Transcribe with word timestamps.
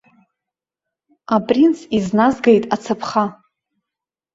Апринц 1.35 1.77
изназгеит 1.97 2.63
ацаԥха. 2.75 3.25